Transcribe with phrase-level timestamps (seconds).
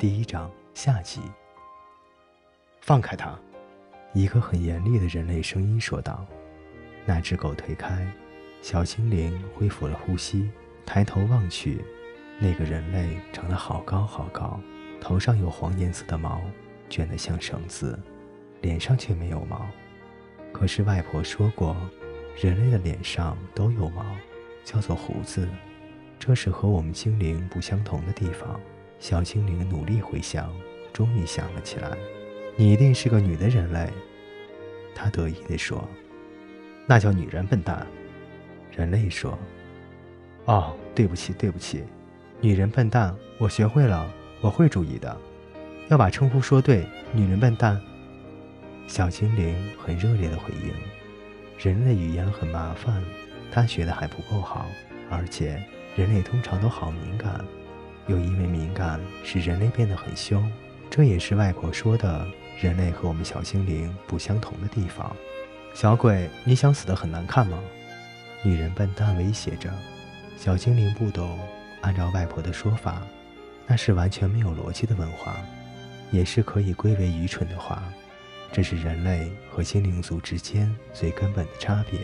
[0.00, 1.20] 第一章下集。
[2.80, 3.38] 放开他！
[4.14, 6.26] 一个很严厉的人类声音说道。
[7.04, 8.10] 那只狗推开，
[8.62, 10.50] 小精灵恢复了呼吸，
[10.86, 11.84] 抬头望去，
[12.38, 14.58] 那个人类长得好高好高，
[15.02, 16.40] 头上有黄颜色的毛，
[16.88, 18.00] 卷得像绳子，
[18.62, 19.68] 脸上却没有毛。
[20.50, 21.76] 可是外婆说过，
[22.40, 24.02] 人类的脸上都有毛，
[24.64, 25.46] 叫做胡子。
[26.18, 28.58] 这是和我们精灵不相同的地方。
[29.00, 30.54] 小精灵努力回想，
[30.92, 31.96] 终于想了起来
[32.54, 33.88] ：“你一定是个女的人类。”
[34.94, 35.88] 他得意地说。
[36.86, 37.86] “那叫女人，笨蛋。”
[38.76, 39.38] 人类说。
[40.44, 41.82] “哦，对不起，对不起，
[42.42, 44.06] 女人笨蛋，我学会了，
[44.42, 45.16] 我会注意的，
[45.88, 46.86] 要把称呼说对。
[47.12, 47.80] 女人笨蛋。”
[48.86, 50.74] 小精灵很热烈地回应
[51.58, 53.02] ：“人类语言很麻烦，
[53.50, 54.66] 他学的还不够好，
[55.08, 55.62] 而且
[55.96, 57.42] 人类通常都好敏感，
[58.06, 60.50] 又因为敏感使人类变得很凶。
[60.90, 62.26] 这也是外婆说的，
[62.60, 65.14] 人类和我们小精灵不相同的地方。”
[65.72, 67.58] 小鬼，你想死得很难看吗？
[68.42, 69.72] 女人笨蛋威胁着。
[70.36, 71.38] 小精灵不懂，
[71.82, 73.02] 按照外婆的说法，
[73.66, 75.36] 那是完全没有逻辑的问话，
[76.10, 77.82] 也是可以归为愚蠢的话。
[78.50, 82.00] 这是人类和精灵族之间最根本的差别。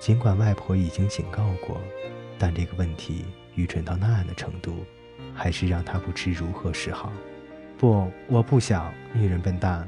[0.00, 1.78] 尽管外婆已经警告过，
[2.38, 4.86] 但这个问题愚蠢到那样的程度，
[5.36, 7.12] 还是让他不知如何是好。
[7.78, 9.86] 不，我不想，女人笨蛋。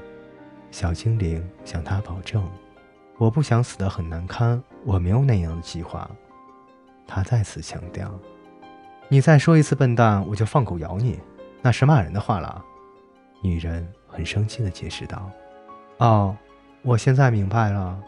[0.71, 2.47] 小精灵向他保证
[3.17, 6.09] ：“我不想死得很难堪，我没有那样的计划。”
[7.09, 8.13] 他再次强调
[9.09, 11.19] ：“你再说一次笨蛋，我就放狗咬你，
[11.63, 12.63] 那是骂人的话了。”
[13.43, 15.31] 女人很生气地解释道。
[15.97, 16.37] 哦，
[16.83, 17.99] 我现在明白了。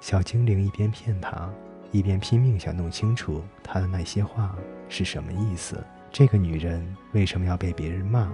[0.00, 1.48] 小精灵一边骗他，
[1.90, 4.54] 一边拼命想弄清楚他的那些话
[4.88, 5.82] 是什么意思。
[6.12, 8.30] 这个女人为什么要被别人骂？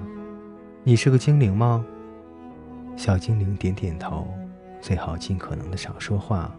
[0.83, 1.87] 你是个精灵吗？
[2.97, 4.27] 小精灵点点头，
[4.81, 6.53] 最好尽可能的少说话。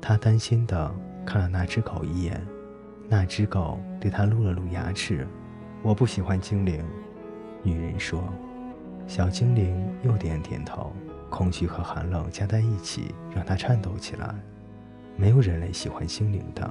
[0.00, 0.92] 他担心的
[1.24, 2.44] 看了那只狗一眼，
[3.08, 5.24] 那只狗对他露了露牙齿。
[5.82, 6.84] 我不喜欢精灵，
[7.62, 8.24] 女人说。
[9.06, 10.92] 小精灵又点点头。
[11.30, 14.34] 恐惧和寒冷加在一起，让他颤抖起来。
[15.16, 16.68] 没有人类喜欢精灵的，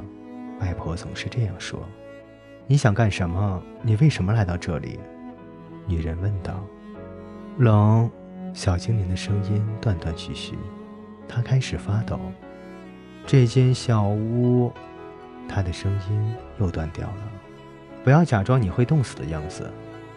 [0.60, 1.80] 外婆总是这样说。
[2.68, 3.62] 你想干什么？
[3.84, 5.00] 你为什么来到这里？
[5.86, 6.64] 女人问道。
[7.60, 8.10] 冷。
[8.54, 10.58] 小精灵的声音断断续续，
[11.28, 12.18] 她开始发抖。
[13.28, 14.72] 这间小屋，
[15.50, 17.32] 她的声音又断掉了。
[18.02, 19.70] 不要假装你会冻死的样子。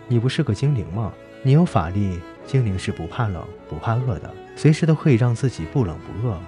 [0.07, 1.13] 你不是个精灵吗？
[1.43, 6.39] 你有法力，精灵是不怕冷、不怕饿的，随时都可以让自己不冷不饿。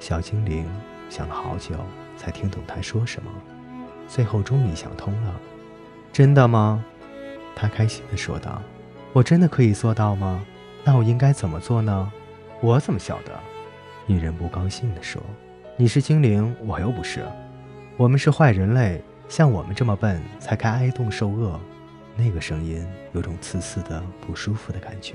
[0.00, 0.66] 小精灵
[1.10, 1.76] 想了好久，
[2.16, 3.30] 才听懂他说什么，
[4.12, 5.40] 最后终于想通了。
[6.12, 6.84] 真的吗？
[7.56, 8.60] 他开心地说道。
[9.14, 10.44] 我真的可以做到吗？
[10.84, 12.12] 那我应该怎么做呢？
[12.60, 13.32] 我怎么晓得？
[14.06, 15.22] 女人不高兴地说。
[15.78, 17.24] 你是精灵，我又不是。
[17.96, 21.58] 我们是坏人类，像我们这么笨，才该挨冻受饿。
[22.14, 25.14] 那个声音有种刺刺的不舒服的感觉，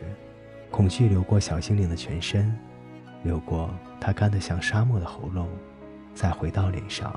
[0.72, 2.52] 恐惧流过小精灵的全身，
[3.22, 3.70] 流过
[4.02, 5.48] 他干得像沙漠的喉咙，
[6.16, 7.14] 再回到脸上，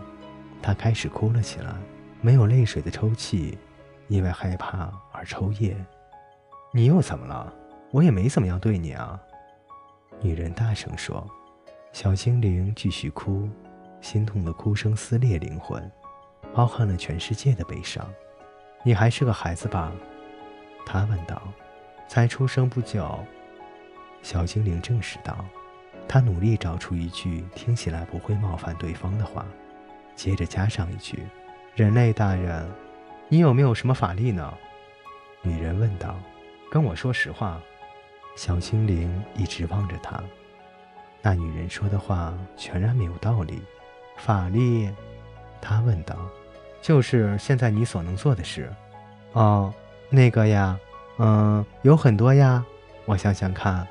[0.62, 1.74] 他开始哭了起来，
[2.20, 3.58] 没有泪水的抽泣，
[4.08, 5.76] 因为害怕而抽噎。
[6.72, 7.52] 你又怎么了？
[7.90, 9.20] 我也没怎么样对你啊！
[10.20, 11.26] 女人大声说。
[11.92, 13.48] 小精灵继续哭，
[14.00, 15.90] 心痛的哭声撕裂灵魂，
[16.54, 18.08] 包含了全世界的悲伤。
[18.84, 19.92] 你还是个孩子吧？
[20.86, 21.42] 他问道。
[22.06, 23.18] 才出生不久，
[24.20, 25.44] 小精灵证实道。
[26.08, 29.46] 他努力找出一句听起来不会冒犯对方的话，
[30.20, 31.18] 接着加上一句
[31.74, 32.68] ：“人类大人，
[33.30, 34.52] 你有没有什么法力呢？”
[35.40, 36.14] 女人问道。
[36.70, 37.58] 跟我说实话。
[38.36, 40.22] 小精灵一直望着他。
[41.22, 43.62] 那女人说的话全然没有道理。
[44.18, 44.90] 法力？
[45.58, 46.14] 他问道。
[46.82, 48.70] 就是现在你所能做的事，
[49.32, 49.72] 哦，
[50.10, 50.78] 那个呀，
[51.16, 52.62] 嗯，有很多呀。
[53.06, 53.88] 我想想看，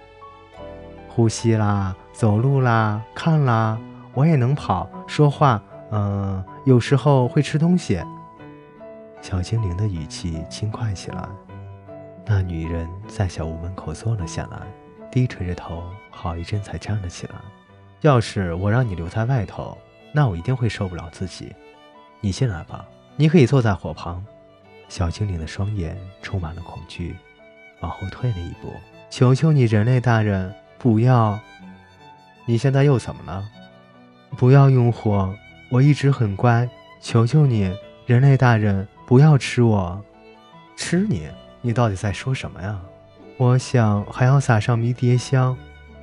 [1.08, 3.80] 呼吸啦，走路啦，看啦，
[4.14, 8.02] 我也能跑，说话，嗯，有时候会吃东西。
[9.22, 11.28] 小精灵的语气轻快起来。
[12.26, 14.60] 那女人在小屋门口坐了下来，
[15.12, 17.36] 低垂着头，好一阵才站了起来。
[18.02, 19.78] 要是我让你留在外头，
[20.14, 21.54] 那我一定会受不了自己。
[22.22, 24.24] 你进来吧，你可以坐在火旁。
[24.88, 27.16] 小精灵的双眼充满了恐惧，
[27.82, 28.74] 往后退了一步。
[29.10, 31.40] 求求你，人类大人，不要！
[32.46, 33.44] 你现在又怎么了？
[34.38, 35.36] 不要用火，
[35.70, 36.68] 我一直很乖。
[37.02, 37.74] 求求你，
[38.06, 40.04] 人类大人，不要吃我！
[40.76, 41.30] 吃你？
[41.62, 42.78] 你到底在说什么呀？
[43.38, 45.58] 我想还要撒上迷迭香。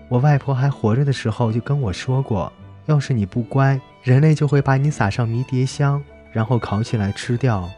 [0.09, 2.51] 我外婆还活着的时候就跟我说过，
[2.87, 6.03] 要是你不乖，人类就会把你撒上迷迭香，
[6.33, 7.69] 然后烤起来吃掉。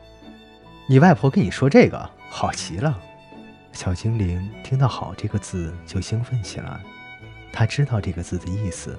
[0.87, 2.96] 你外婆跟你说这个，好极了。
[3.73, 6.79] 小精灵听到“好”这个字就兴奋起来，
[7.52, 8.96] 他知道这个字的意思，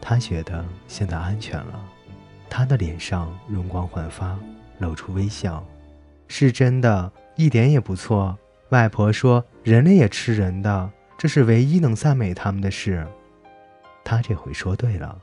[0.00, 1.84] 他觉得现在安全了。
[2.50, 4.36] 他的脸上容光焕发，
[4.78, 5.64] 露出微笑。
[6.26, 8.36] 是真的，一点也不错。
[8.70, 13.06] 外婆说：“人类也吃人的。”这是唯一能赞美他们的事。
[14.02, 15.16] 他这回说对了，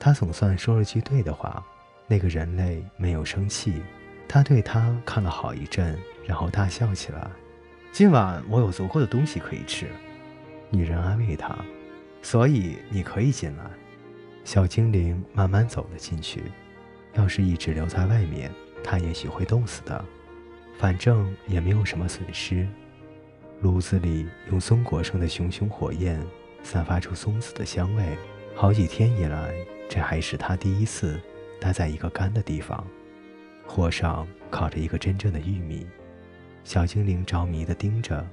[0.00, 1.64] 他总算说了句对的话。
[2.06, 3.82] 那个人类没有生气，
[4.26, 7.28] 他对他看了好一阵，然后大笑起来。
[7.92, 9.86] 今晚我有足够的东西可以吃。
[10.70, 11.54] 女人安慰他，
[12.22, 13.64] 所以你可以进来。
[14.48, 16.42] 小精灵慢慢走了进去。
[17.12, 18.50] 要是一直留在外面，
[18.82, 20.02] 它也许会冻死的。
[20.78, 22.66] 反正也没有什么损失。
[23.60, 26.18] 炉子里用松果生的熊熊火焰，
[26.62, 28.16] 散发出松子的香味。
[28.54, 29.54] 好几天以来，
[29.86, 31.20] 这还是他第一次
[31.60, 32.82] 待在一个干的地方。
[33.66, 35.86] 火上烤着一个真正的玉米，
[36.64, 38.26] 小精灵着迷地盯着。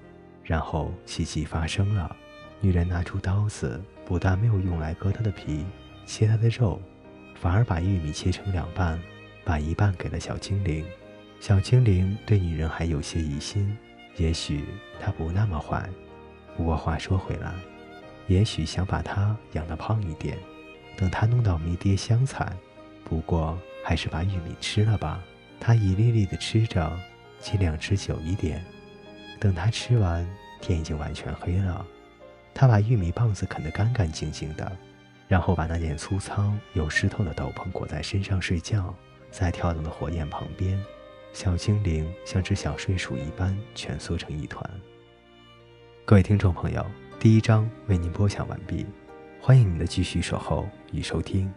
[0.46, 2.16] 然后奇迹发生了，
[2.62, 5.66] 女人拿出刀子，不但没有用来割它的皮、
[6.06, 6.82] 切它的肉，
[7.36, 9.00] 反而把玉米切成两半，
[9.44, 10.86] 把一半给了小精灵。
[11.40, 13.78] 小精灵对女人还有些疑心。
[14.18, 14.64] 也许
[15.00, 15.90] 他不那么坏，
[16.56, 17.54] 不过话说回来，
[18.28, 20.38] 也许想把他养得胖一点，
[20.96, 22.56] 等他弄到迷迭香惨。
[23.04, 25.22] 不过还是把玉米吃了吧。
[25.60, 26.98] 他一粒粒地吃着，
[27.40, 28.64] 尽量吃久一点。
[29.40, 30.26] 等他吃完，
[30.62, 31.86] 天已经完全黑了。
[32.54, 34.72] 他把玉米棒子啃得干干净净的，
[35.28, 38.94] 然后把那件粗糙又湿透的斗篷裹在身上睡觉，
[39.32, 40.80] 在跳动的火焰旁边。
[41.34, 44.64] 小精灵像只小睡鼠一般蜷缩成一团。
[46.06, 46.86] 各位听众朋友，
[47.20, 48.86] 第一章为您播讲完毕，
[49.42, 51.52] 欢迎您的继续守候与收听。